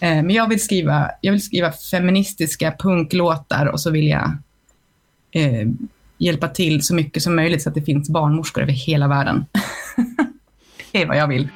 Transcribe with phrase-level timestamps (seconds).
[0.00, 4.36] Eh, men jag vill, skriva, jag vill skriva feministiska punklåtar och så vill jag
[5.30, 5.68] eh,
[6.18, 9.46] hjälpa till så mycket som möjligt så att det finns barnmorskor över hela världen.
[10.92, 11.48] det är vad jag vill.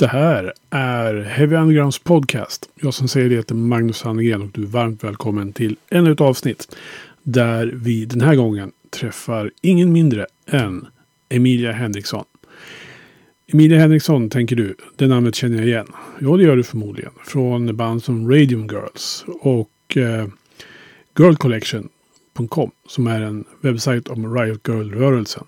[0.00, 2.70] Det här är Heavy Undergrounds podcast.
[2.74, 6.20] Jag som säger det heter Magnus Hannegren och du är varmt välkommen till ännu ett
[6.20, 6.76] avsnitt.
[7.22, 10.86] Där vi den här gången träffar ingen mindre än
[11.28, 12.24] Emilia Henriksson.
[13.52, 15.86] Emilia Henriksson tänker du, det namnet känner jag igen.
[16.18, 17.12] Ja, det gör du förmodligen.
[17.24, 20.26] Från band som Radium Girls och eh,
[21.18, 25.44] girlcollection.com som är en webbsajt om Riot Girl-rörelsen.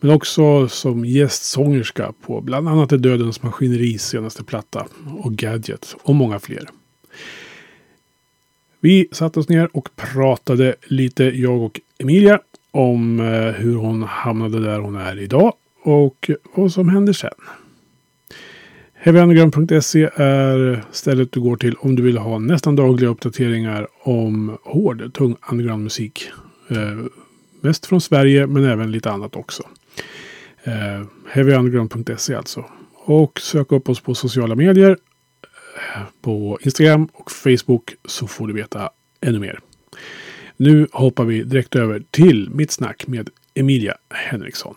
[0.00, 4.86] Men också som gästsångerska på bland annat Det Dödens Maskineris senaste platta
[5.18, 6.68] och Gadget och många fler.
[8.80, 14.60] Vi satte oss ner och pratade lite, jag och Emilia, om eh, hur hon hamnade
[14.60, 17.30] där hon är idag och vad som händer sen.
[18.94, 25.14] HeavyUnderground.se är stället du går till om du vill ha nästan dagliga uppdateringar om hård,
[25.14, 26.30] tung undergroundmusik.
[26.70, 27.06] Eh,
[27.60, 29.62] mest från Sverige men även lite annat också.
[30.62, 32.64] Eh, heavyunderground.se alltså.
[32.94, 34.96] Och sök upp oss på sociala medier.
[35.94, 39.60] Eh, på Instagram och Facebook så får du veta ännu mer.
[40.56, 44.74] Nu hoppar vi direkt över till mitt snack med Emilia Henriksson.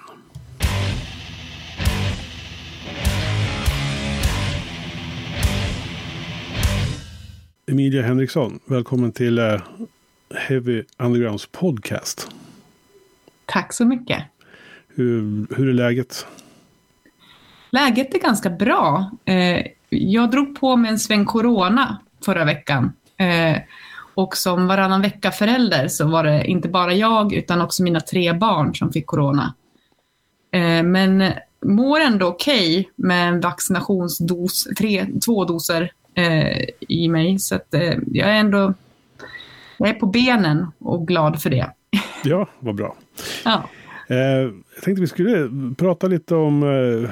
[7.68, 9.62] Emilia Henriksson, välkommen till eh,
[10.36, 12.30] Heavy Undergrounds podcast.
[13.46, 14.24] Tack så mycket.
[14.96, 16.26] Hur, hur är läget?
[17.72, 19.12] Läget är ganska bra.
[19.26, 22.94] Eh, jag drog på mig en sväng corona förra veckan.
[23.18, 23.58] Eh,
[24.14, 28.34] och som varannan vecka förälder så var det inte bara jag utan också mina tre
[28.34, 29.54] barn som fick corona.
[30.52, 31.32] Eh, men
[31.66, 35.92] mår ändå okej okay med en vaccinationsdos, tre, två doser
[36.80, 37.40] i mig.
[37.40, 37.68] Så att
[38.12, 38.74] jag är ändå
[39.78, 41.72] jag är på benen och glad för det.
[42.24, 42.96] Ja, vad bra.
[43.46, 43.70] Ja.
[44.08, 44.18] Eh,
[44.76, 47.10] jag tänkte vi skulle prata lite om eh,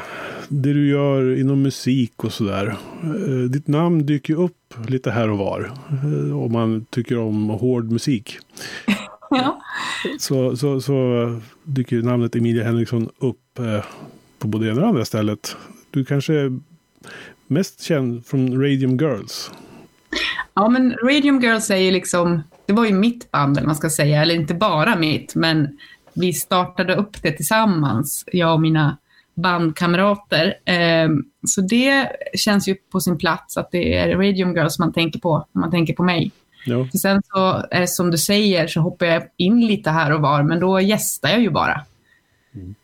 [0.47, 2.75] det du gör inom musik och sådär.
[3.03, 5.71] Eh, ditt namn dyker upp lite här och var.
[6.33, 8.37] Om man tycker om hård musik.
[9.31, 9.61] Ja.
[10.19, 10.95] Så, så, så
[11.63, 13.59] dyker namnet Emilia Henriksson upp
[14.39, 15.55] på både det ena och andra stället.
[15.91, 16.59] Du kanske är
[17.47, 19.51] mest känd från Radium Girls.
[20.53, 24.21] Ja, men Radium Girls är ju liksom, det var ju mitt band, man ska säga,
[24.21, 25.77] eller inte bara mitt, men
[26.19, 28.97] vi startade upp det tillsammans, jag och mina
[29.33, 30.53] bandkamrater.
[30.65, 35.19] Ehm, så det känns ju på sin plats att det är Radium Girls man tänker
[35.19, 36.31] på när man tänker på mig.
[36.65, 36.87] Ja.
[37.01, 40.59] Sen så det som du säger så hoppar jag in lite här och var, men
[40.59, 41.81] då gästar jag ju bara.
[42.55, 42.75] Mm.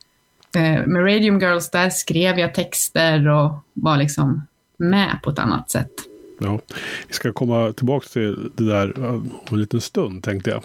[0.58, 4.48] Ehm, med Radium Girls där skrev jag texter och var liksom
[4.78, 5.92] med på ett annat sätt.
[6.40, 6.60] Ja,
[7.08, 10.64] vi ska komma tillbaka till det där om en liten stund tänkte jag.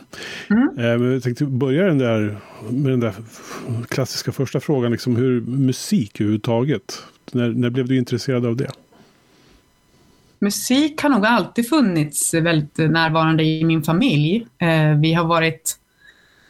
[0.51, 0.69] Mm.
[0.79, 2.39] Eh, men jag tänkte börja den där,
[2.71, 3.15] med den där
[3.89, 7.03] klassiska första frågan, liksom hur musik överhuvudtaget.
[7.33, 8.71] När, när blev du intresserad av det?
[10.39, 14.47] Musik har nog alltid funnits väldigt närvarande i min familj.
[14.59, 15.77] Eh, vi har varit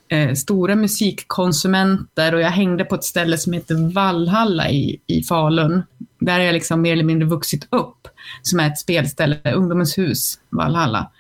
[0.09, 5.83] eh, stora musikkonsumenter och jag hängde på ett ställe som heter Vallhalla i, i Falun.
[6.21, 8.09] Där har jag liksom mer eller mindre vuxit upp,
[8.43, 11.11] som är ett spelställe, Ungdomens hus, Vallhalla.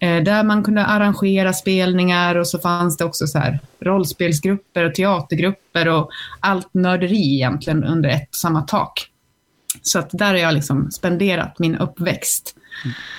[0.00, 4.94] Eh, där man kunde arrangera spelningar och så fanns det också så här rollspelsgrupper och
[4.94, 6.10] teatergrupper och
[6.40, 9.06] allt nörderi egentligen under ett och samma tak.
[9.82, 12.56] Så att där har jag liksom spenderat min uppväxt.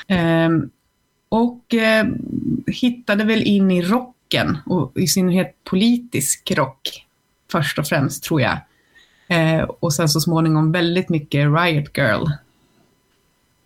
[0.07, 0.61] Mm.
[0.61, 0.67] Eh,
[1.29, 2.05] och eh,
[2.67, 7.05] hittade väl in i rock rocken och i synnerhet politisk rock
[7.51, 8.57] först och främst tror jag.
[9.31, 12.25] Eh, och sen så småningom väldigt mycket Riot Girl.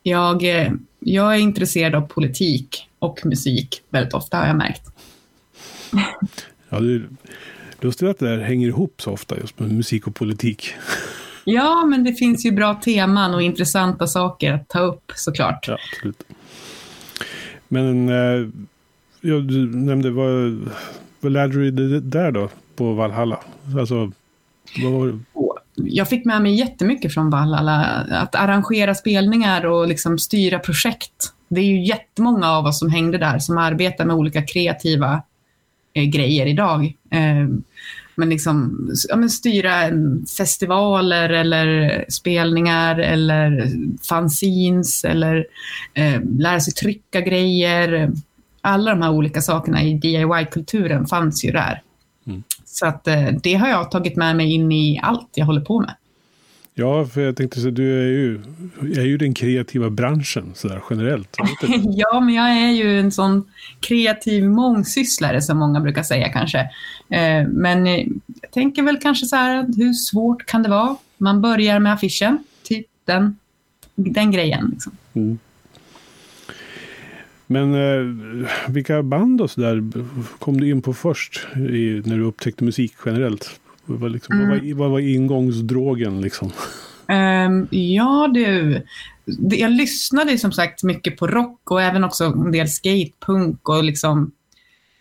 [0.03, 4.83] Jag, eh, jag är intresserad av politik och musik väldigt ofta har jag märkt.
[6.69, 7.07] ja, det är
[7.81, 10.73] lustigt att det där hänger ihop så ofta just med musik och politik.
[11.47, 15.67] Ja, men det finns ju bra teman och intressanta saker att ta upp såklart.
[15.67, 16.23] Ja, absolut.
[17.67, 18.49] Men eh,
[19.21, 20.59] ja, du nämnde, vad,
[21.19, 23.39] vad lärde du dig där då på Valhalla?
[23.79, 24.11] Alltså,
[24.83, 25.19] vad var?
[25.75, 27.81] Jag fick med mig jättemycket från Valhalla.
[28.11, 31.33] Att arrangera spelningar och liksom styra projekt.
[31.47, 35.23] Det är ju jättemånga av oss som hängde där som arbetar med olika kreativa
[35.93, 36.93] eh, grejer idag.
[37.09, 37.47] Eh,
[38.15, 43.71] men liksom ja, men styra mm, festivaler eller spelningar eller
[44.09, 45.45] fanzines eller
[45.93, 48.11] eh, lära sig trycka grejer.
[48.61, 51.81] Alla de här olika sakerna i DIY-kulturen fanns ju där.
[52.27, 52.43] Mm.
[52.75, 55.79] Så att eh, det har jag tagit med mig in i allt jag håller på
[55.79, 55.95] med.
[56.73, 58.41] Ja, för jag tänkte så du är ju,
[59.01, 61.37] är ju den kreativa branschen sådär generellt.
[61.89, 63.45] ja, men jag är ju en sån
[63.79, 66.59] kreativ mångsysslare som många brukar säga kanske.
[67.09, 67.85] Eh, men
[68.41, 70.95] jag tänker väl kanske så här, hur svårt kan det vara?
[71.17, 73.37] Man börjar med affischen, typ den,
[73.95, 74.69] den grejen.
[74.73, 74.97] Liksom.
[75.13, 75.39] Mm.
[77.47, 79.83] Men eh, vilka band och sådär
[80.39, 83.59] kom du in på först i, när du upptäckte musik generellt?
[83.85, 84.49] Vad var, liksom, mm.
[84.49, 86.51] vad, vad var ingångsdrogen liksom?
[87.07, 88.81] Um, ja du,
[89.57, 94.31] jag lyssnade som sagt mycket på rock och även också en del skatepunk och liksom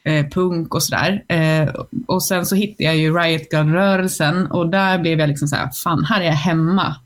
[0.05, 1.25] eh, punk och sådär.
[1.29, 1.75] Eh,
[2.07, 5.71] och sen så hittade jag ju Riot Girl-rörelsen och där blev jag liksom så här,
[5.71, 6.97] fan här är jag hemma.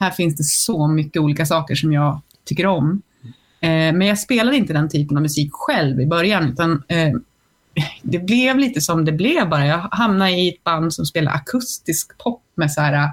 [0.00, 3.02] Här finns det så mycket olika saker som jag tycker om.
[3.60, 7.12] Eh, men jag spelade inte den typen av musik själv i början, utan eh,
[8.02, 9.66] det blev lite som det blev bara.
[9.66, 13.10] Jag hamnade i ett band som spelade akustisk pop med så här,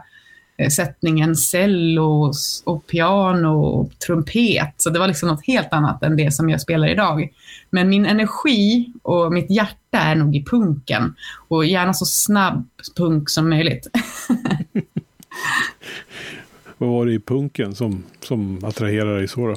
[0.57, 2.33] eh, sättningen cello
[2.63, 4.73] och piano och trumpet.
[4.77, 7.29] Så det var liksom något helt annat än det som jag spelar idag.
[7.69, 11.15] Men min energi och mitt hjärta är nog i punken
[11.47, 13.87] och gärna så snabb punk som möjligt.
[16.77, 19.55] Vad var det i punken som, som attraherade dig så då?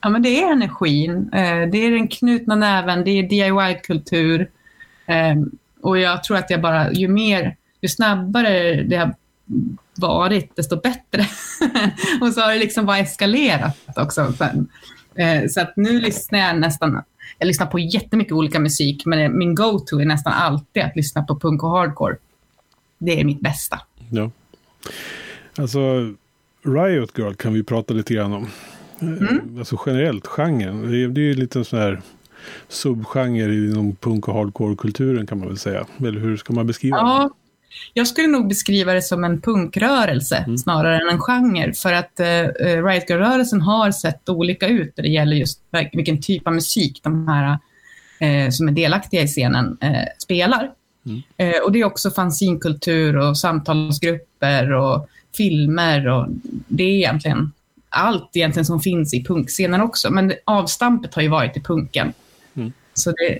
[0.00, 1.30] Ja, men det är energin.
[1.32, 4.50] Eh, det är den knutna näven, det är DIY-kultur.
[5.06, 5.50] Ehm,
[5.82, 9.14] och jag tror att jag bara, ju mer, ju snabbare det har
[9.96, 11.26] varit, desto bättre.
[12.20, 14.68] och så har det liksom bara eskalerat också sen.
[15.14, 17.02] Eh, så att nu lyssnar jag nästan,
[17.38, 21.38] jag lyssnar på jättemycket olika musik, men min go-to är nästan alltid att lyssna på
[21.38, 22.16] punk och hardcore.
[22.98, 23.80] Det är mitt bästa.
[24.10, 24.30] Ja.
[25.56, 25.78] Alltså,
[26.62, 28.48] Riot Girl kan vi prata lite grann om.
[29.00, 29.58] Mm.
[29.58, 30.90] Alltså generellt, genren.
[30.90, 32.00] Det är, det är lite en sån här
[32.68, 35.86] subgenre inom punk och hardcore-kulturen kan man väl säga.
[35.98, 37.34] Eller hur ska man beskriva ja, det?
[37.94, 40.58] Jag skulle nog beskriva det som en punkrörelse mm.
[40.58, 41.72] snarare än en genre.
[41.74, 45.60] För att uh, Riot Girl-rörelsen har sett olika ut när det gäller just
[45.92, 47.58] vilken typ av musik de här
[48.22, 50.70] uh, som är delaktiga i scenen uh, spelar.
[51.06, 51.22] Mm.
[51.54, 56.26] Uh, och det är också fanzinkultur och samtalsgrupper och filmer och
[56.68, 57.52] det är egentligen
[57.88, 60.10] allt egentligen som finns i punkscenen också.
[60.10, 62.12] Men avstampet har ju varit i punken.
[62.54, 62.72] Mm.
[62.94, 63.38] Så det,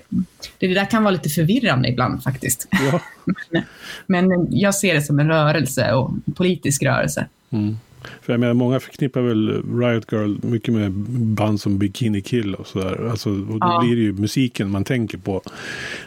[0.59, 2.67] det, där kan vara lite förvirrande ibland faktiskt.
[2.71, 2.99] Ja.
[4.07, 7.27] men, men, jag ser det som en rörelse och en politisk rörelse.
[7.49, 7.77] Mm.
[8.21, 12.67] För jag menar, många förknippar väl Riot Girl mycket med band som Bikini Kill och
[12.67, 13.09] sådär.
[13.11, 13.79] Alltså, och då ja.
[13.83, 15.41] blir det ju musiken man tänker på.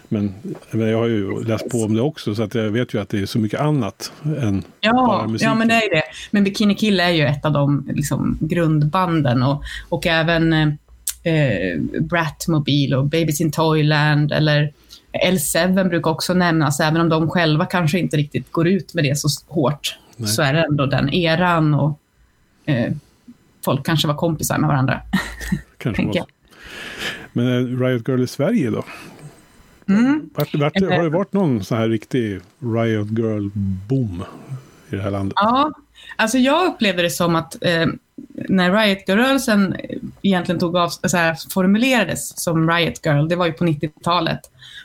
[0.08, 0.34] Men
[0.70, 3.18] jag har ju läst på om det också, så att jag vet ju att det
[3.18, 5.50] är så mycket annat än ja, bara musiken.
[5.50, 6.02] Ja, men det är det.
[6.30, 12.96] Men Bikini Kill är ju ett av de liksom, grundbanden och, och även eh, Bratmobile
[12.96, 14.72] och Babies in Toyland eller
[15.26, 19.18] L7 brukar också nämnas, även om de själva kanske inte riktigt går ut med det
[19.18, 19.98] så hårt.
[20.22, 20.30] Nej.
[20.30, 21.98] så är det ändå den eran och
[22.64, 22.92] eh,
[23.64, 25.00] folk kanske var kompisar med varandra.
[25.78, 26.26] Kanske var
[27.32, 28.84] Men eh, Riot Girl i Sverige då?
[29.88, 30.30] Mm.
[30.34, 34.22] Vart, vart, har det varit någon sån här riktig Riot Girl-boom
[34.90, 35.32] i det här landet?
[35.36, 35.72] Ja,
[36.16, 37.86] alltså jag upplevde det som att eh,
[38.48, 39.76] när Riot Girl-rörelsen
[40.22, 44.40] egentligen tog av, så här, formulerades som Riot Girl, det var ju på 90-talet.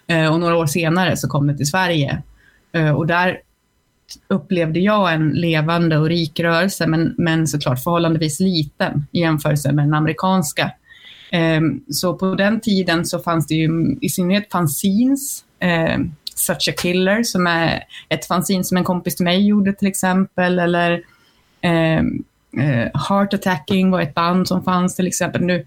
[0.07, 2.21] Eh, och några år senare så kom det till Sverige.
[2.71, 3.39] Eh, och där
[4.27, 9.85] upplevde jag en levande och rik rörelse, men, men såklart förhållandevis liten i jämförelse med
[9.85, 10.71] den amerikanska.
[11.31, 16.73] Ehm, så på den tiden så fanns det ju i synnerhet fanzines, ehm, Such a
[16.77, 21.01] Killer, som är ett fanzine som en kompis till mig gjorde till exempel, eller
[21.61, 22.23] ehm,
[22.57, 25.41] eh, Heart Attacking var ett band som fanns till exempel.
[25.41, 25.65] Nu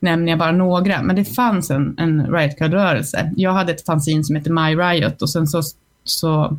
[0.00, 3.32] nämner jag bara några, men det fanns en, en Riot Card-rörelse.
[3.36, 5.62] Jag hade ett fanzine som hette My Riot och sen så,
[6.04, 6.58] så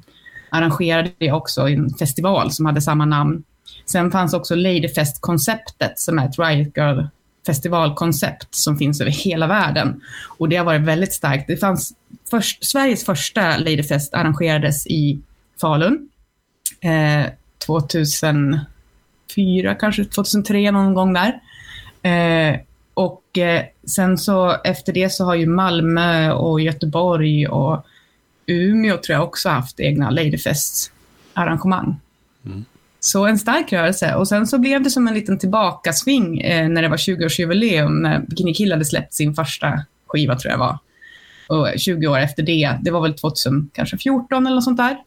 [0.53, 3.43] arrangerade jag också en festival som hade samma namn.
[3.86, 7.01] Sen fanns också Ladyfest-konceptet som är ett Riot Girl
[7.45, 10.01] festivalkoncept som finns över hela världen.
[10.38, 11.48] Och det har varit väldigt starkt.
[11.48, 11.93] Det fanns
[12.29, 15.19] först, Sveriges första Ladyfest arrangerades i
[15.62, 16.10] Falun.
[16.81, 17.25] Eh,
[17.65, 18.65] 2004,
[19.79, 21.39] kanske 2003 någon gång där.
[22.01, 22.60] Eh,
[22.93, 27.86] och eh, sen så efter det så har ju Malmö och Göteborg och
[28.47, 32.00] Umeå tror jag också haft egna Ladyfest-arrangemang.
[32.45, 32.65] Mm.
[33.00, 34.15] Så en stark rörelse.
[34.15, 38.19] Och sen så blev det som en liten tillbakasving eh, när det var 20-årsjubileum, när
[38.19, 40.77] Bikini Kill hade släppt sin första skiva, tror jag var.
[41.47, 44.97] Och 20 år efter det, det var väl 2014 eller något sånt där.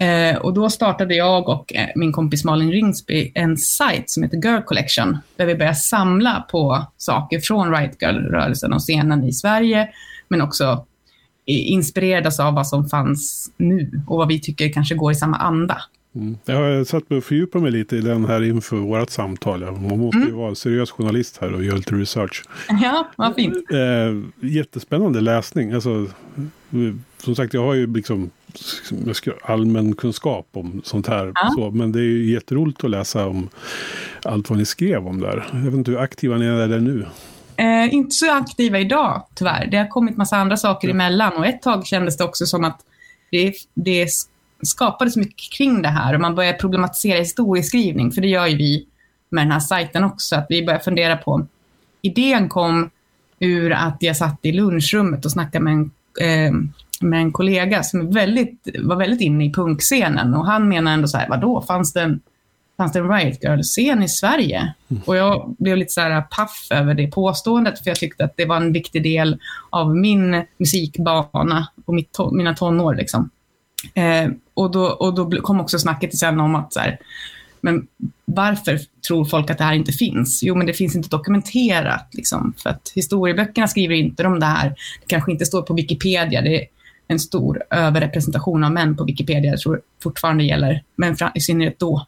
[0.00, 4.36] Eh, och då startade jag och eh, min kompis Malin Ringsby en sajt som heter
[4.36, 9.88] Girl Collection, där vi började samla på saker från Riot Girl-rörelsen och scenen i Sverige,
[10.28, 10.86] men också
[11.52, 15.82] inspirerades av vad som fanns nu och vad vi tycker kanske går i samma anda.
[16.14, 16.36] Mm.
[16.44, 19.60] Jag har satt mig och fördjupat mig lite i den här inför vårt samtal.
[19.60, 20.28] Man måste mm.
[20.28, 22.44] ju vara seriös journalist här och göra lite research.
[22.82, 23.56] Ja, vad fint.
[23.70, 25.72] Eh, jättespännande läsning.
[25.72, 26.06] Alltså,
[27.18, 28.30] som sagt, jag har ju liksom
[29.42, 31.32] allmän kunskap om sånt här.
[31.34, 31.50] Ja.
[31.56, 33.48] Så, men det är ju jätteroligt att läsa om
[34.24, 35.46] allt vad ni skrev om där.
[35.52, 37.06] Jag vet inte hur aktiva ni är där nu.
[37.58, 39.66] Eh, inte så aktiva idag, tyvärr.
[39.66, 40.94] Det har kommit massa andra saker ja.
[40.94, 41.32] emellan.
[41.32, 42.80] Och ett tag kändes det också som att
[43.30, 44.08] det, det
[44.62, 46.14] skapades mycket kring det här.
[46.14, 48.86] Och man började problematisera historieskrivning, för det gör ju vi
[49.30, 51.46] med den här sajten också, att vi började fundera på...
[52.02, 52.90] Idén kom
[53.40, 56.52] ur att jag satt i lunchrummet och snackade med en, eh,
[57.00, 60.34] med en kollega som väldigt, var väldigt inne i punkscenen.
[60.34, 62.20] Och han menade ändå så här, vadå, fanns det en,
[62.78, 64.74] fanns det en Riot Girl-scen i Sverige?
[64.88, 65.02] Mm.
[65.06, 68.44] Och jag blev lite så här paff över det påståendet, för jag tyckte att det
[68.44, 69.38] var en viktig del
[69.70, 72.94] av min musikbana och mitt, mina tonår.
[72.94, 73.30] Liksom.
[73.94, 76.98] Eh, och, då, och då kom också snacket sen om att så här,
[77.60, 77.86] men
[78.24, 80.42] varför tror folk att det här inte finns?
[80.42, 82.08] Jo, men det finns inte dokumenterat.
[82.12, 84.68] Liksom, för att historieböckerna skriver inte om det här.
[84.68, 86.42] Det kanske inte står på Wikipedia.
[86.42, 86.66] Det är
[87.08, 89.50] en stor överrepresentation av män på Wikipedia.
[89.50, 92.06] Jag tror fortfarande gäller, men i synnerhet då.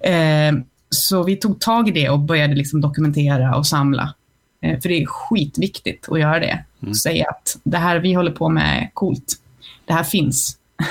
[0.00, 0.54] Eh,
[0.90, 4.14] så vi tog tag i det och började liksom dokumentera och samla.
[4.60, 6.64] Eh, för det är skitviktigt att göra det.
[6.80, 6.90] Mm.
[6.90, 9.36] Och säga att det här vi håller på med är coolt.
[9.84, 10.58] Det här finns.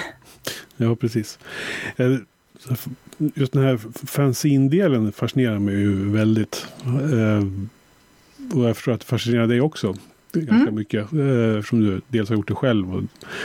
[0.81, 1.39] Ja, precis.
[1.97, 2.15] Eh,
[3.35, 6.67] just den här fanzine-delen fascinerar mig ju väldigt.
[8.53, 9.95] Och jag förstår att det fascinerar dig också
[10.33, 10.75] ganska mm.
[10.75, 11.03] mycket.
[11.03, 12.95] Eftersom du dels har gjort det själv.
[12.95, 13.03] Och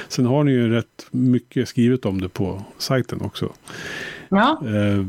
[0.08, 3.52] sen har ni ju rätt mycket skrivet om det på sajten också.
[4.34, 5.06] Ja, eh.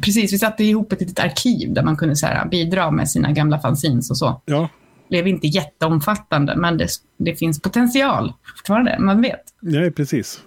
[0.00, 0.32] precis.
[0.32, 3.58] Vi satte ihop ett litet arkiv där man kunde så här, bidra med sina gamla
[3.58, 4.40] fanzines och så.
[4.44, 4.68] Ja.
[5.08, 8.96] Det blev inte jätteomfattande, men det, det finns potential fortfarande.
[8.98, 9.40] Man vet.
[9.60, 10.42] Nej, precis.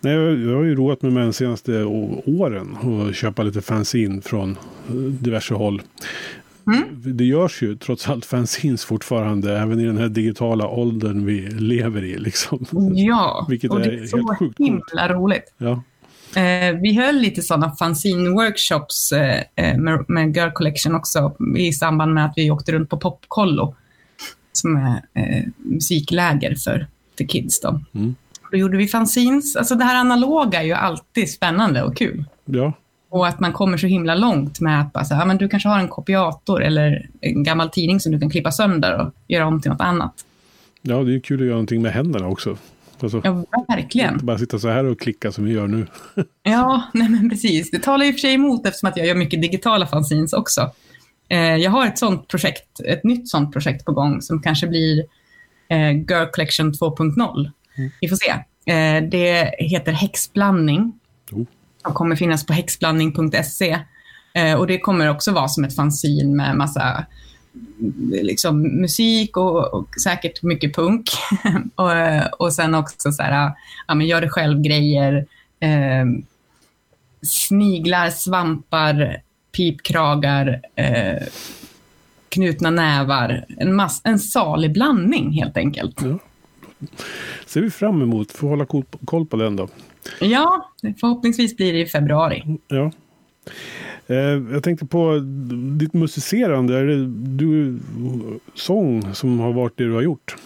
[0.00, 1.84] Nej, jag har ju roat mig med de senaste
[2.24, 4.50] åren och köpa lite fanzine från
[4.88, 5.82] eh, diverse håll.
[6.66, 7.16] Mm.
[7.16, 12.04] Det görs ju trots allt fanzines fortfarande, även i den här digitala åldern vi lever
[12.04, 12.18] i.
[12.18, 12.66] Liksom.
[12.94, 15.54] Ja, Vilket och det är, är så helt himla roligt.
[15.58, 15.82] Ja.
[16.36, 22.14] Eh, vi höll lite sådana fanzine-workshops eh, eh, med, med Girl Collection också i samband
[22.14, 23.74] med att vi åkte runt på Popkollo,
[24.52, 24.76] som
[25.14, 26.86] är musikläger för,
[27.18, 27.60] för kids.
[27.60, 27.80] Då.
[27.94, 28.14] Mm.
[28.50, 29.56] Då gjorde vi fanzines.
[29.56, 32.24] Alltså det här analoga är ju alltid spännande och kul.
[32.44, 32.72] Ja.
[33.10, 35.78] Och att man kommer så himla långt med att säga, ja, men du kanske har
[35.78, 39.70] en kopiator eller en gammal tidning som du kan klippa sönder och göra om till
[39.70, 40.24] något annat.
[40.82, 42.56] Ja, det är kul att göra någonting med händerna också.
[43.02, 44.12] Alltså, ja, verkligen.
[44.12, 45.86] Inte bara sitta så här och klicka som vi gör nu.
[46.42, 47.70] ja, nej men precis.
[47.70, 50.70] Det talar i och för sig emot eftersom att jag gör mycket digitala fanzines också.
[51.28, 55.04] Eh, jag har ett sånt projekt, ett nytt sånt projekt på gång som kanske blir
[55.68, 57.50] eh, Girl Collection 2.0.
[57.76, 57.90] Mm.
[58.00, 58.30] Vi får se.
[58.72, 60.92] Eh, det heter häxblandning.
[61.32, 61.44] Oh.
[61.84, 63.78] Och kommer finnas på häxblandning.se.
[64.34, 67.06] Eh, och det kommer också vara som ett fanzine med massa
[68.22, 71.10] liksom, musik och, och säkert mycket punk.
[71.74, 71.90] och,
[72.38, 73.52] och sen också så här,
[73.86, 75.26] ja, men gör det själv-grejer.
[75.60, 76.04] Eh,
[77.22, 79.22] sniglar, svampar,
[79.56, 81.26] pipkragar, eh,
[82.28, 83.44] knutna nävar.
[83.48, 86.02] En, mass, en salig blandning helt enkelt.
[86.02, 86.18] Ja
[87.46, 88.32] ser vi fram emot.
[88.32, 88.66] Får hålla
[89.04, 89.68] koll på den då.
[90.20, 92.58] Ja, förhoppningsvis blir det i februari.
[92.68, 92.92] Ja.
[94.10, 94.16] Eh,
[94.52, 95.18] jag tänkte på
[95.78, 96.78] ditt musicerande.
[96.78, 97.78] Är det du
[98.54, 100.36] sång som har varit det du har gjort?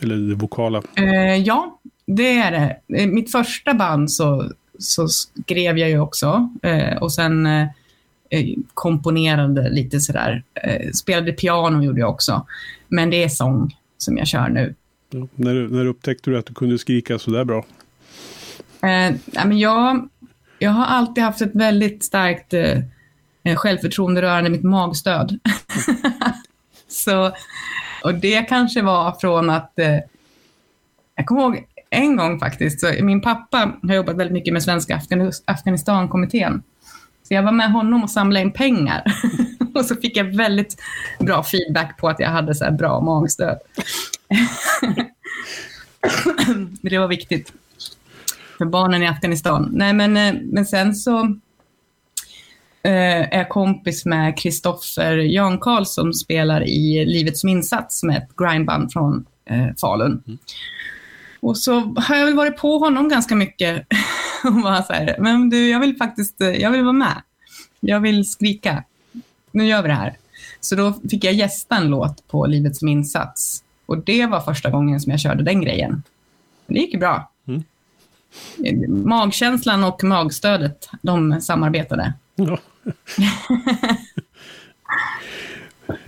[0.00, 0.82] Eller det vokala?
[0.96, 2.96] Eh, ja, det är det.
[3.02, 6.50] I mitt första band så, så skrev jag ju också.
[6.62, 7.68] Eh, och sen eh,
[8.74, 10.42] komponerade lite sådär.
[10.54, 12.46] Eh, spelade piano gjorde jag också.
[12.88, 14.74] Men det är sång som jag kör nu.
[15.10, 17.64] Ja, när, när upptäckte du att du kunde skrika så där bra?
[18.82, 19.14] Eh,
[19.44, 20.08] men jag,
[20.64, 22.78] jag har alltid haft ett väldigt starkt eh,
[23.44, 25.38] eh självförtroende rörande mitt magstöd.
[26.88, 27.32] så,
[28.04, 29.78] och det kanske var från att...
[29.78, 29.98] Eh,
[31.16, 35.00] jag kommer ihåg en gång faktiskt, så min pappa har jobbat väldigt mycket med Svenska
[35.44, 36.62] Afghanistankommittén.
[37.28, 39.02] Så jag var med honom och samlade in pengar.
[39.74, 40.76] och så fick jag väldigt
[41.18, 43.58] bra feedback på att jag hade så bra magstöd.
[46.82, 47.52] det var viktigt
[48.58, 49.68] för barnen i Afghanistan.
[49.72, 51.20] Nej, men, eh, men sen så
[52.82, 58.92] eh, är kompis med Kristoffer Jan som spelar i Livet som insats med ett grindband
[58.92, 60.22] från eh, Falun.
[60.26, 60.38] Mm.
[61.40, 63.86] Och så har jag väl varit på honom ganska mycket
[64.44, 67.22] och bara så här, men du, jag vill faktiskt, jag vill vara med.
[67.80, 68.84] Jag vill skrika.
[69.50, 70.16] Nu gör vi det här.
[70.60, 73.64] Så då fick jag gästa en låt på Livet som insats.
[73.86, 76.02] Och det var första gången som jag körde den grejen.
[76.66, 77.30] Det gick ju bra.
[78.88, 82.12] Magkänslan och magstödet, de samarbetade.
[82.34, 82.58] Ja,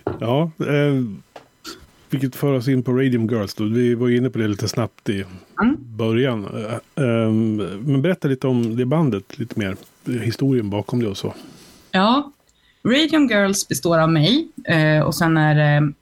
[0.20, 1.02] ja eh,
[2.10, 3.54] vilket för oss in på Radium Girls.
[3.54, 3.64] Då.
[3.64, 5.24] Vi var inne på det lite snabbt i
[5.62, 5.76] mm.
[5.78, 6.44] början.
[6.44, 7.30] Eh, eh,
[7.80, 9.76] men berätta lite om det bandet, lite mer
[10.22, 11.34] historien bakom det och så.
[11.90, 12.32] Ja,
[12.84, 15.92] Radium Girls består av mig eh, och sen är det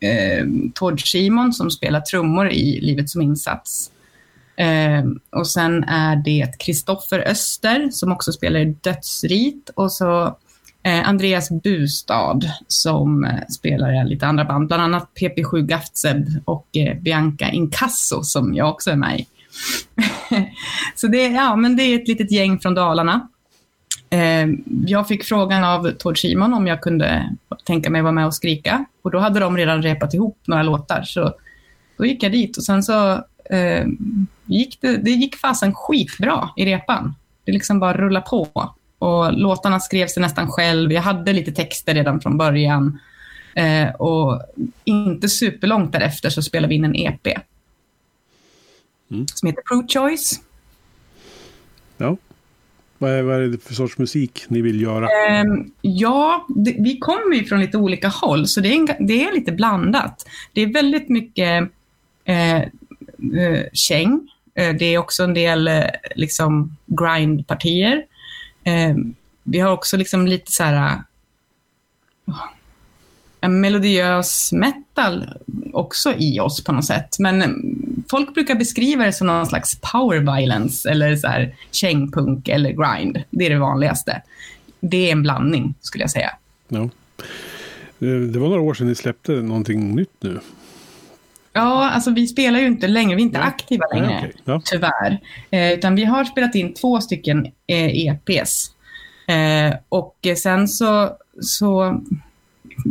[0.00, 3.90] eh, Todd Simon som spelar trummor i Livet som insats.
[4.60, 10.36] Eh, och sen är det Kristoffer Öster som också spelar i Dödsrit och så
[10.82, 16.66] eh, Andreas Bustad som eh, spelar i lite andra band, bland annat PP7 Gaftseb och
[16.76, 19.26] eh, Bianca Inkasso som jag också är med i.
[20.94, 23.28] så det, ja, men det är ett litet gäng från Dalarna.
[24.10, 24.46] Eh,
[24.86, 28.84] jag fick frågan av Tord Simon om jag kunde tänka mig vara med och skrika.
[29.02, 31.02] Och då hade de redan repat ihop några låtar.
[31.02, 31.34] Så
[31.96, 33.86] då gick jag dit och sen så eh,
[34.44, 37.14] gick det, det gick fasen skitbra i repan.
[37.44, 38.74] Det liksom bara rullade på.
[38.98, 40.92] Och låtarna skrevs nästan själv.
[40.92, 42.98] Jag hade lite texter redan från början.
[43.54, 44.42] Eh, och
[44.84, 47.26] inte superlångt därefter så spelade vi in en EP.
[49.10, 49.26] Mm.
[49.34, 50.40] Som heter Pro Choice.
[51.96, 52.16] Ja.
[52.98, 55.08] Vad är, vad är det för sorts musik ni vill göra?
[55.42, 59.24] Um, ja, det, vi kommer ju från lite olika håll, så det är, en, det
[59.24, 60.26] är lite blandat.
[60.52, 61.70] Det är väldigt mycket
[62.24, 62.62] eh,
[63.38, 64.28] eh, käng.
[64.54, 68.04] Eh, det är också en del eh, liksom grindpartier.
[68.64, 68.94] Eh,
[69.42, 71.02] vi har också liksom lite så här
[72.28, 72.34] eh,
[73.40, 75.26] en melodiös metal
[75.72, 77.18] också i oss på något sätt.
[77.18, 77.48] Men eh,
[78.10, 83.22] folk brukar beskriva det som någon slags power violence eller så här kängpunk eller grind.
[83.30, 84.22] Det är det vanligaste.
[84.80, 86.30] Det är en blandning skulle jag säga.
[86.68, 86.82] Ja.
[88.00, 90.40] Eh, det var några år sedan ni släppte någonting nytt nu.
[91.52, 93.44] Ja, alltså vi spelar ju inte längre, vi är inte ja.
[93.44, 94.32] aktiva längre, ja, okay.
[94.44, 94.62] ja.
[94.64, 95.20] tyvärr.
[95.50, 98.70] Eh, utan vi har spelat in två stycken eh, EPs.
[99.26, 101.10] Eh, och sen så,
[101.40, 102.00] så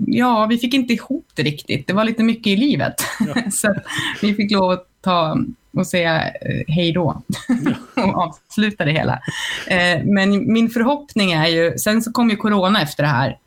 [0.08, 1.88] ja, vi fick inte ihop det riktigt.
[1.88, 2.94] Det var lite mycket i livet.
[3.52, 3.76] Så
[4.22, 5.38] vi fick lov att ta
[5.74, 7.22] och säga eh, hej då
[7.96, 9.22] och avsluta det hela.
[9.68, 13.38] Eh, men min förhoppning är ju, sen så kom ju corona efter det här,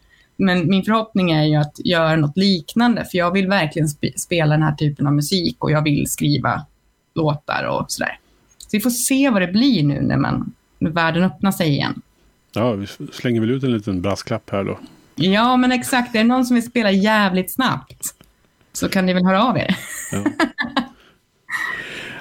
[0.43, 4.55] men min förhoppning är ju att göra något liknande, för jag vill verkligen sp spela
[4.55, 6.67] den här typen av musik och jag vill skriva
[7.15, 8.19] låtar och sådär.
[8.59, 12.03] Så vi får se vad det blir nu när, man, när världen öppnar sig igen.
[12.53, 14.79] Ja, vi slänger väl ut en liten brasklapp här då.
[15.15, 16.15] Ja, men exakt.
[16.15, 18.15] Är det någon som vill spela jävligt snabbt
[18.73, 19.77] så kan ni väl höra av er.
[20.13, 20.25] Ja.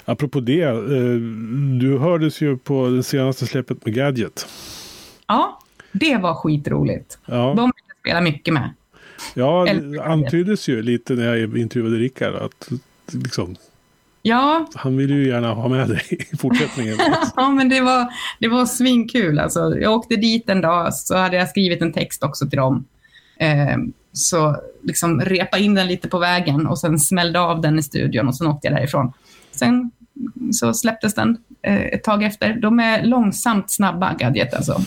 [0.06, 0.76] Apropå det, eh,
[1.80, 4.48] du hördes ju på det senaste släppet med Gadget.
[5.28, 5.60] Ja,
[5.92, 7.20] det var skitroligt.
[7.26, 7.54] Ja.
[7.58, 8.74] De spela mycket med.
[9.34, 12.70] Ja, det antyddes ju lite när jag intervjuade Rickard att
[13.12, 13.56] liksom,
[14.24, 14.68] Ja.
[14.76, 16.02] Han vill ju gärna ha med dig
[16.34, 16.98] i fortsättningen.
[17.36, 18.08] ja, men det var,
[18.40, 19.40] det var svinkul.
[19.40, 22.86] Alltså, jag åkte dit en dag, så hade jag skrivit en text också till dem.
[23.40, 23.78] Eh,
[24.14, 28.28] så liksom repa in den lite på vägen och sen smällde av den i studion
[28.28, 29.14] och sen åkte jag därifrån.
[29.52, 29.92] Sen
[30.52, 32.54] så släpptes den eh, ett tag efter.
[32.54, 34.82] De är långsamt snabba, Gadget alltså.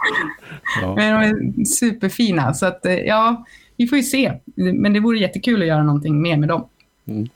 [0.82, 0.94] ja.
[0.94, 3.44] Men de är superfina, så att eh, ja,
[3.76, 4.32] vi får ju se.
[4.54, 6.68] Men det vore jättekul att göra någonting mer med dem.
[7.06, 7.28] Mm.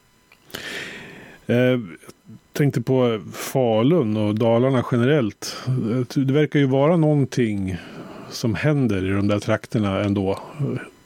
[1.47, 1.81] Eh,
[2.53, 5.57] tänkte på Falun och Dalarna generellt.
[6.15, 7.77] Det verkar ju vara någonting
[8.31, 10.39] som händer i de där trakterna ändå.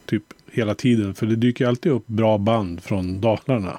[0.07, 1.15] Typ hela tiden.
[1.15, 3.79] För det dyker alltid upp bra band från Dalarna.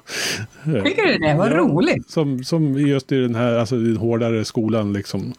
[0.64, 1.34] Tycker du det?
[1.34, 2.10] Vad ja, roligt.
[2.10, 5.34] Som, som just i den här alltså, den hårdare skolan liksom.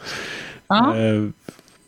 [0.70, 1.30] Eh,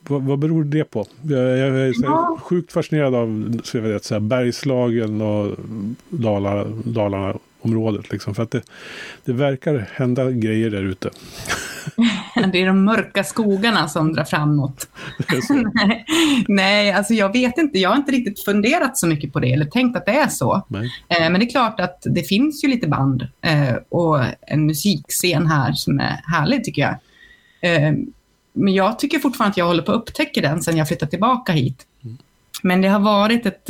[0.07, 1.05] vad, vad beror det på?
[1.21, 2.37] Jag, jag är ja.
[2.41, 5.55] sjukt fascinerad av så vet, så här, Bergslagen och
[6.09, 8.11] Dalarna, Dalarna området.
[8.11, 8.61] Liksom, för att det,
[9.25, 11.09] det verkar hända grejer där ute.
[12.51, 14.87] det är de mörka skogarna som drar fram något.
[16.47, 17.79] Nej, alltså jag vet inte.
[17.79, 20.55] Jag har inte riktigt funderat så mycket på det eller tänkt att det är så.
[21.09, 25.47] Eh, men det är klart att det finns ju lite band eh, och en musikscen
[25.47, 26.95] här som är härlig tycker jag.
[27.61, 27.93] Eh,
[28.53, 31.51] men jag tycker fortfarande att jag håller på att upptäcka den sen jag flyttade tillbaka
[31.51, 31.87] hit.
[32.61, 33.69] Men det har varit ett...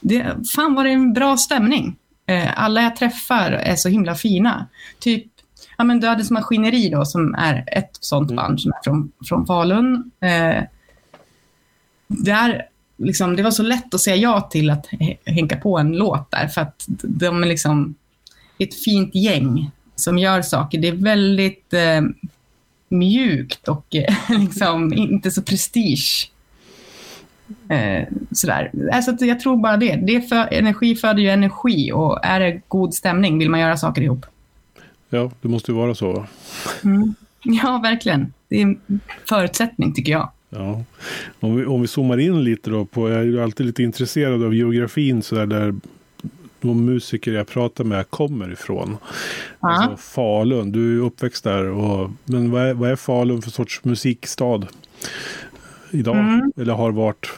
[0.00, 1.96] Det, fan var det en bra stämning.
[2.54, 4.66] alla jag träffar är så himla fina.
[4.98, 5.26] Typ
[5.78, 8.36] ja, men Dödens Maskineri då, som är ett sånt Mm.
[8.36, 10.10] band som är från, från Falun.
[10.20, 10.62] Eh,
[12.06, 12.66] där,
[12.96, 14.86] liksom, det var så lätt att säga ja till att
[15.24, 17.94] hänka på en låt där, för att de är liksom
[18.58, 20.78] ett fint gäng som gör saker.
[20.78, 22.00] Det är väldigt eh,
[22.88, 26.30] mjukt och eh, liksom inte så prestige.
[27.68, 28.70] Eh, sådär.
[28.92, 29.96] Alltså, jag tror bara det.
[29.96, 34.02] det för, energi föder ju energi och är det god stämning vill man göra saker
[34.02, 34.26] ihop.
[35.10, 36.12] Ja, det måste ju vara så.
[36.12, 36.26] va?
[37.42, 38.32] Ja, verkligen.
[38.48, 40.30] Det är en förutsättning tycker jag.
[40.50, 40.84] Ja.
[41.40, 44.44] Om, vi, om vi zoomar in lite då på, jag är ju alltid lite intresserad
[44.44, 45.74] av geografin så där, där
[46.60, 48.96] de musiker jag pratar med kommer ifrån.
[49.60, 49.68] Ja.
[49.68, 51.64] Alltså Falun, du är uppväxt där.
[51.64, 54.66] Och, men vad är, vad är Falun för sorts musikstad
[55.90, 56.16] idag?
[56.16, 56.52] Mm.
[56.56, 57.30] Eller har varit?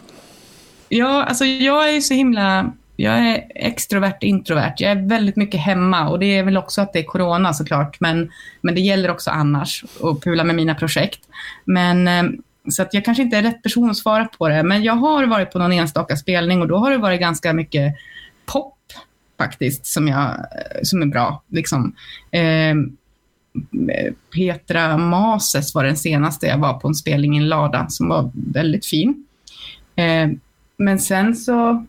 [0.89, 2.73] Ja, alltså jag är ju så himla...
[2.97, 4.75] Jag är extrovert, introvert.
[4.77, 8.01] Jag är väldigt mycket hemma och det är väl också att det är corona såklart.
[8.01, 8.31] Men,
[8.61, 11.21] men det gäller också annars att pula med mina projekt.
[11.65, 12.23] Men, eh,
[12.71, 14.63] så att jag kanske inte är rätt person att svara på det.
[14.63, 17.95] Men jag har varit på någon enstaka spelning och då har det varit ganska mycket
[18.47, 18.80] pop
[19.41, 20.47] faktiskt som, jag,
[20.83, 21.43] som är bra.
[21.49, 21.93] Liksom.
[22.31, 22.75] Eh,
[24.35, 28.31] Petra Mases var den senaste jag var på en spelning i en lada som var
[28.35, 29.27] väldigt fin.
[29.97, 30.29] Eh,
[30.77, 31.87] men sen så...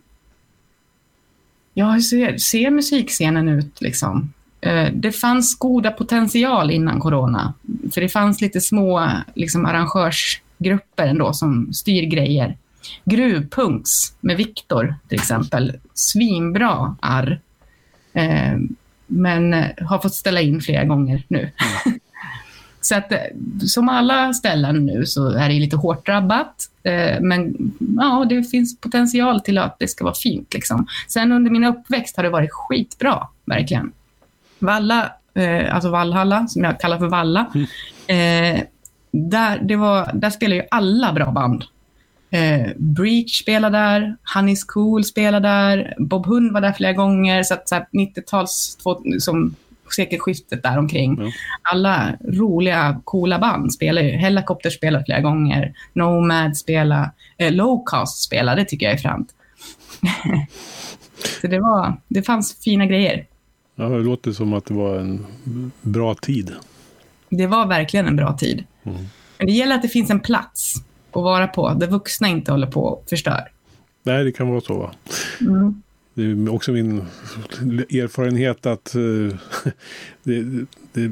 [1.74, 4.34] Ja, hur ser, ser musikscenen ut liksom?
[4.62, 7.54] Eh, det fanns goda potential innan corona.
[7.94, 12.58] För det fanns lite små liksom, arrangörsgrupper ändå som styr grejer.
[13.06, 15.74] Gruvpunks med Viktor till exempel.
[15.94, 17.40] Svinbra arr.
[18.14, 18.58] Eh,
[19.08, 21.52] men eh, har fått ställa in flera gånger nu.
[22.82, 23.18] Så att eh,
[23.68, 26.56] som alla ställen nu så är det lite hårt drabbat.
[26.84, 27.56] Eh, Men
[27.98, 30.54] ja, det finns potential till att det ska vara fint.
[30.54, 30.88] Liksom.
[31.08, 33.92] Sen under min uppväxt har det varit skitbra, verkligen.
[34.60, 37.46] Valla, eh, alltså Vallhalla, som jag kallar för Valla.
[38.08, 38.62] Eh,
[39.12, 41.64] där, det var, där spelar ju alla bra band.
[42.34, 47.44] Eh, Breach spelade där, Honey's Cool spelade där, Bob Hund var där flera gånger.
[47.44, 49.56] Så så här 90-tals, två- som
[49.96, 51.18] sekelskiftet där omkring.
[51.22, 51.32] Ja.
[51.62, 54.10] Alla roliga, coola band spelar ju.
[54.10, 59.30] Helicopter spelar flera gånger, Nomad spelar, eh, Lowcast spelar, det tycker jag är fränt.
[61.42, 63.26] så det, var, det fanns fina grejer.
[63.76, 65.26] Ja, det låter som att det var en
[65.82, 66.52] bra tid.
[67.30, 68.64] Det var verkligen en bra tid.
[68.84, 68.98] Mm.
[69.38, 70.76] Men det gäller att det finns en plats
[71.14, 73.52] att vara på, där vuxna inte håller på och förstör.
[74.04, 74.92] Nej, det kan vara så va?
[75.42, 75.82] Mm.
[76.14, 77.00] Det är också min
[77.90, 79.02] erfarenhet att eh,
[80.24, 81.12] det, det,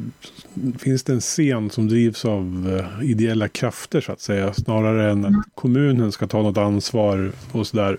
[0.79, 4.53] finns det en scen som drivs av eh, ideella krafter så att säga.
[4.53, 7.97] Snarare än att kommunen ska ta något ansvar och sådär.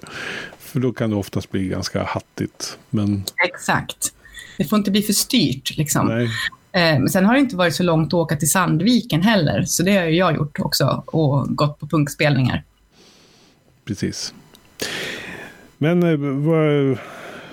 [0.58, 2.78] För då kan det oftast bli ganska hattigt.
[2.90, 4.14] Men Exakt.
[4.58, 5.76] Det får inte bli för styrt.
[5.76, 6.06] Liksom.
[6.06, 6.28] nej,
[6.72, 9.96] Men sen har det inte varit så långt att åka till Sandviken heller, så det
[9.96, 12.64] har ju jag gjort också och gått på punkspelningar.
[13.84, 14.34] precis.
[15.78, 16.98] Men eh, vad,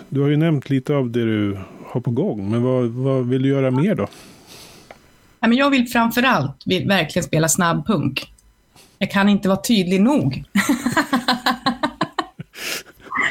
[0.10, 2.51] du har ju nämnt lite av det du har på gång.
[2.51, 4.08] Men vad, vad vill du göra mer då?
[5.39, 8.34] Jag vill framför allt vill verkligen spela snabbpunk.
[8.97, 10.43] Jag kan inte vara tydlig nog.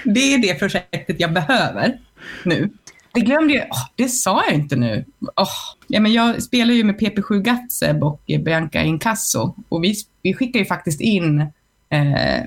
[0.05, 1.99] det är det projektet jag behöver
[2.45, 2.71] nu.
[3.17, 3.67] Det glömde jag.
[3.71, 5.05] Åh, det sa jag inte nu.
[5.37, 5.49] Åh,
[5.87, 9.55] ja, men jag spelar ju med PP7 Gatseb och Bianca Inkasso.
[9.69, 11.41] Och vi, vi skickar ju faktiskt in...
[11.89, 12.43] Eh,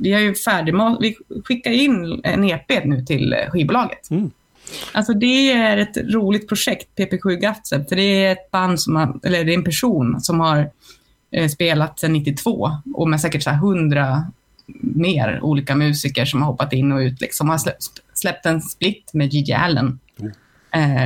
[0.00, 4.10] vi har ju färdig, vi skickar in en EP nu till eh, skivbolaget.
[4.10, 4.30] Mm.
[4.92, 9.20] Alltså det är ett roligt projekt, PP7 Gatseb, för det är ett band som har,
[9.22, 10.70] eller det är en person som har
[11.30, 14.26] eh, spelat sedan 92 och med säkert så här 100
[14.80, 17.20] mer olika musiker som har hoppat in och ut.
[17.20, 20.32] Liksom har släppt, släppt en split med Gigi Allen, Mm.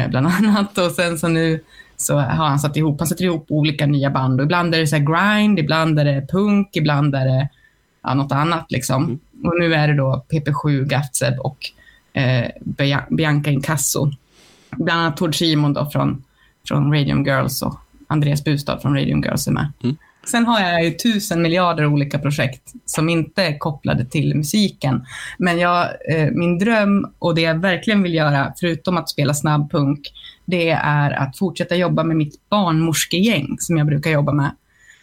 [0.03, 0.79] eh, bland annat.
[0.79, 1.61] Och sen så nu
[1.97, 4.41] så har han satt ihop, han sätter ihop olika nya band.
[4.41, 7.49] Och ibland är det så grind, ibland är det punk, ibland är det
[8.03, 8.67] ja, något annat.
[8.73, 9.21] Liksom.
[9.45, 11.59] Och nu är det då PP7 Gatseb och
[12.13, 14.11] eh, Bia- Bianca Inkasso.
[14.71, 16.25] Bland annat Tord Simon då från,
[16.69, 17.75] från Radium Girls och
[18.07, 19.73] Andreas Bustad från Radium Girls är med.
[19.83, 19.97] Mm.
[20.27, 25.05] Sen har jag ju tusen miljarder olika projekt som inte är kopplade till musiken.
[25.39, 30.13] Men jag, eh, min dröm och det jag verkligen vill göra, förutom att spela snabbpunk,
[30.45, 34.51] det är att fortsätta jobba med mitt barnmorskegäng som jag brukar jobba med.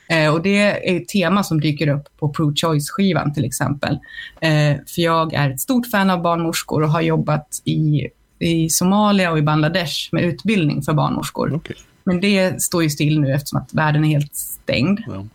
[0.09, 3.99] Eh, och det är ett tema som dyker upp på Pro Choice-skivan till exempel.
[4.41, 8.07] Eh, för jag är ett stort fan av barnmorskor och har jobbat i,
[8.39, 11.53] i Somalia och i Bangladesh med utbildning för barnmorskor.
[11.53, 11.75] Okay.
[12.03, 14.99] Men det står ju still nu eftersom att världen är helt stängd.
[15.07, 15.25] Ja.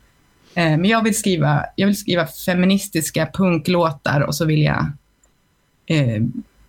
[0.55, 4.87] Eh, Men jag vill skriva, jag vill skriva feministiska punklåtar och så vill jag
[5.87, 6.22] eh,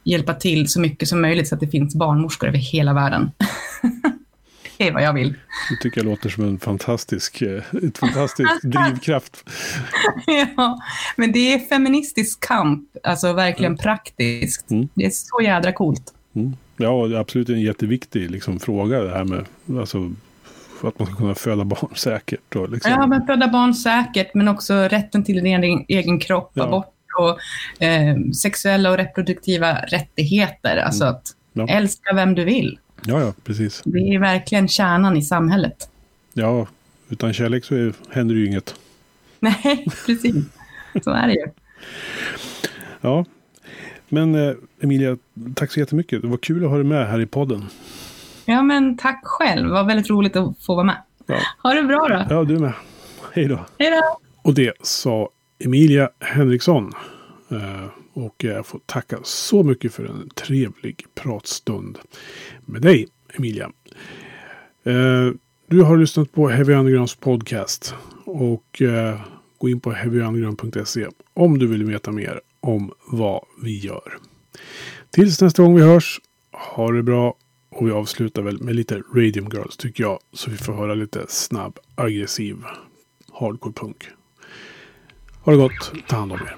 [0.04, 3.32] hjälpa till så mycket som möjligt så att det finns barnmorskor över hela världen.
[4.78, 5.30] Det är vad jag vill.
[5.70, 9.50] Det tycker jag låter som en fantastisk, eh, ett fantastisk drivkraft.
[10.58, 10.80] ja,
[11.16, 13.78] men det är feministisk kamp, alltså verkligen mm.
[13.78, 14.72] praktiskt.
[14.72, 14.90] Mm.
[14.94, 16.14] Det är så jädra coolt.
[16.36, 16.58] Mm.
[16.78, 19.46] Ja, absolut en jätteviktig liksom, fråga det här med
[19.80, 20.12] alltså,
[20.84, 22.56] att man ska kunna föda barn säkert.
[22.56, 22.92] Och, liksom.
[22.92, 26.64] Ja, men föda barn säkert, men också rätten till din egen, kropp, ja.
[26.64, 27.40] abort och
[27.84, 30.78] eh, sexuella och reproduktiva rättigheter.
[30.78, 31.16] Alltså mm.
[31.16, 31.68] att ja.
[31.68, 32.80] älska vem du vill.
[33.06, 33.82] Ja, ja, precis.
[33.86, 35.90] Det är verkligen kärnan i samhället.
[36.34, 36.68] Ja,
[37.10, 38.76] utan kärlek så är, händer ju inget.
[39.40, 40.36] Nej, precis.
[41.04, 41.48] Så är det ju.
[43.02, 43.26] Ja,
[44.16, 45.18] men eh, Emilia,
[45.56, 46.22] tack så jättemycket.
[46.22, 47.66] Det var kul att ha dig med här i podden.
[48.46, 49.68] Ja, men tack själv.
[49.68, 50.98] Det var väldigt roligt att få vara med.
[51.26, 51.40] Ja.
[51.64, 52.36] Ha det bra då.
[52.36, 52.74] Ja, du med.
[53.34, 53.66] Hej då.
[53.80, 54.20] Hej då.
[54.42, 56.94] Och det sa Emilia Henriksson.
[57.52, 61.98] Eh, och jag får tacka så mycket för en trevlig pratstund
[62.66, 63.72] med dig, Emilia.
[64.84, 65.30] Eh,
[65.68, 67.96] du har lyssnat på Heavy Undergrounds podcast.
[68.26, 69.20] Och eh,
[69.58, 74.18] gå in på heavyunderground.se om du vill veta mer om vad vi gör.
[75.12, 77.36] Tills nästa gång vi hörs, ha det bra
[77.70, 80.20] och vi avslutar väl med lite Radium Girls tycker jag.
[80.34, 82.58] Så vi får höra lite snabb, aggressiv
[83.34, 84.04] hardcore punk.
[85.42, 86.58] Ha det gott, ta hand om er.